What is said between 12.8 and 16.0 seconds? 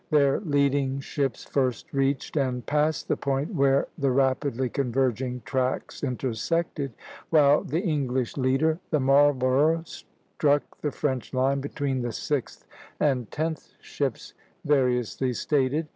and tenth ships (variously stated).